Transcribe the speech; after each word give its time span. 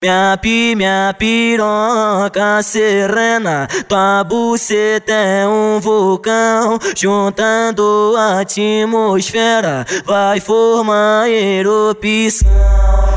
Minha 0.00 0.38
pi, 0.40 0.76
minha 0.76 1.12
piroca 1.18 2.62
serena, 2.62 3.66
tua 3.88 4.22
buceta 4.22 5.12
é 5.12 5.44
um 5.44 5.80
vulcão, 5.80 6.78
juntando 6.96 8.14
a 8.16 8.38
atmosfera, 8.42 9.84
vai 10.06 10.38
formar 10.38 11.28
erupção. 11.28 12.48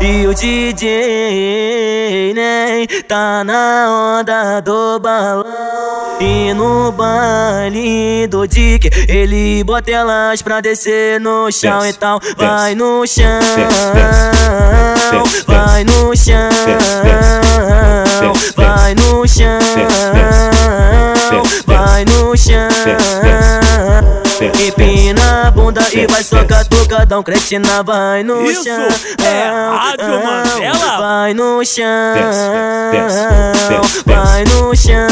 E 0.00 0.26
o 0.26 0.32
DJ 0.32 0.78
tá 2.86 3.42
na 3.44 4.18
onda 4.18 4.60
do 4.60 4.98
balão. 5.00 5.44
E 6.20 6.52
no 6.52 6.92
baile 6.92 8.26
do 8.26 8.46
Dick, 8.46 8.90
ele 9.08 9.64
bota 9.64 9.90
elas 9.90 10.42
pra 10.42 10.60
descer 10.60 11.18
no 11.18 11.50
chão. 11.50 11.84
Então 11.86 12.20
vai 12.36 12.74
no 12.74 13.06
chão, 13.06 13.40
vai 15.46 15.84
no 15.84 16.14
chão, 16.14 16.50
vai 18.56 18.94
no 18.94 19.26
chão, 19.26 19.58
vai 21.66 22.04
no 22.04 22.36
chão. 22.36 23.49
Empina 24.40 25.48
a 25.48 25.50
bunda 25.50 25.82
e 25.92 26.06
vai 26.06 26.24
socar 26.24 26.66
tocadão, 26.66 27.22
cretina 27.22 27.82
vai 27.82 28.22
no 28.22 28.42
Isso 28.50 28.64
chão. 28.64 28.88
é 29.22 29.50
Rádio 29.76 30.24
Mandela. 30.24 30.98
Vai 30.98 31.34
no 31.34 31.62
chão, 31.64 31.84
vai 34.06 34.44
no 34.44 34.74
chão. 34.74 35.08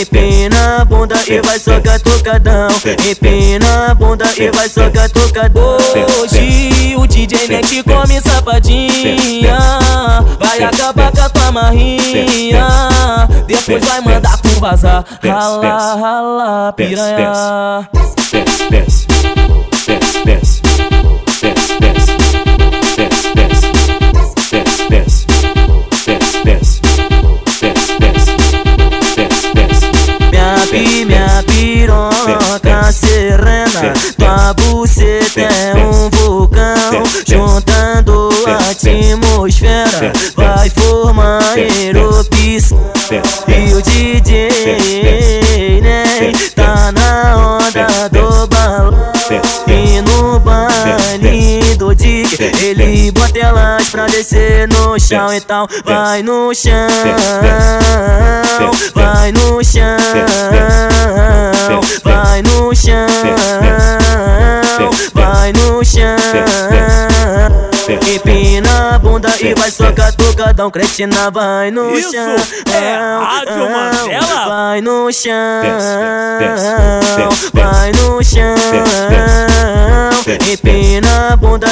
Empina 0.00 0.80
a 0.80 0.84
bunda 0.86 1.16
e 1.26 1.40
vai 1.42 1.58
socar 1.58 2.00
tocadão. 2.00 2.68
Empina 3.06 3.90
a 3.90 3.94
bunda 3.94 4.26
e 4.38 4.50
vai 4.50 4.68
socar 4.70 5.10
tocadão. 5.10 5.76
Hoje 6.18 6.94
o 6.96 7.06
DJ 7.06 7.48
mete 7.48 7.82
come 7.82 8.18
safadinha 8.20 9.58
Vai 10.38 10.62
acabar 10.62 11.12
com 11.12 11.20
a 11.20 11.28
tua 11.28 11.52
marrinha 11.52 12.66
Depois 13.46 13.84
vai 13.84 14.00
mandar 14.00 14.38
tu 14.38 14.48
vazar 14.60 15.04
Rala, 15.22 15.94
rala, 15.96 16.72
piranha 16.72 17.88
Desce, 18.70 19.06
desce, 19.06 19.06
desce, 20.24 20.24
desce 20.24 20.66
Minha 30.76 31.42
piroca 31.46 32.92
serena, 32.92 33.94
ele 52.62 53.10
bota 53.10 53.38
elas 53.38 53.88
pra 53.88 54.06
descer 54.06 54.68
no 54.68 54.98
chão. 54.98 55.32
Então 55.32 55.66
vai 55.84 56.22
no 56.22 56.54
chão, 56.54 56.88
vai 58.94 59.32
no 59.32 59.62
chão, 59.64 59.96
vai 62.04 62.42
no 62.42 62.74
chão, 62.74 63.06
vai 65.14 65.52
no 65.52 65.84
chão. 65.84 66.16
Empina 67.88 68.94
a 68.94 68.98
bunda 68.98 69.32
e 69.40 69.54
vai 69.54 69.70
socar 69.70 70.12
tocadão, 70.14 70.70
cretina 70.70 71.30
vai 71.30 71.70
no 71.70 71.96
Isso 71.96 72.10
chão. 72.12 72.36
é 72.72 72.96
Rádio 73.24 73.70
Mandela. 73.70 74.48
Vai 74.48 74.80
no 74.80 75.12
chão, 75.12 75.30
vai 77.52 77.92
no 77.92 78.22
chão. 78.24 78.54
Empina 80.50 80.85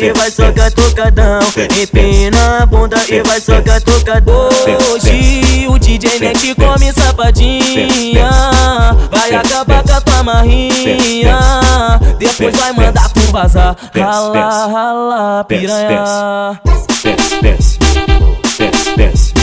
e 0.00 0.12
vai 0.12 0.30
socar 0.30 0.72
tocadão. 0.72 1.40
Empina 1.80 2.62
a 2.62 2.66
bunda 2.66 2.98
e 3.08 3.22
vai 3.22 3.40
socar 3.40 3.80
tocadão. 3.82 4.48
Hoje 4.92 5.66
o 5.68 5.78
DJ 5.78 6.18
mete 6.18 6.54
come 6.54 6.92
safadinha. 6.92 8.30
Vai 9.10 9.34
acabar 9.34 9.82
com 9.82 9.92
a 9.92 10.00
tua 10.00 10.22
marrinha 10.22 11.38
Depois 12.18 12.54
vai 12.56 12.72
mandar 12.72 13.08
tu 13.10 13.20
vazar 13.32 13.76
Rala, 13.94 14.66
rala, 14.66 15.44
piranha. 15.44 16.60
Desce, 16.64 16.86
desce, 17.02 17.78
desce, 18.58 18.96
desce, 18.96 19.34